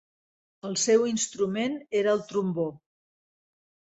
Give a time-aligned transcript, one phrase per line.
[0.69, 2.67] El seu instrument era el trombó.